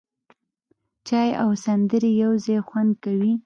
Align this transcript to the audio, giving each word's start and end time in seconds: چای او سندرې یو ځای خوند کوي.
چای 1.07 1.29
او 1.43 1.49
سندرې 1.63 2.11
یو 2.23 2.31
ځای 2.45 2.59
خوند 2.67 2.91
کوي. 3.03 3.33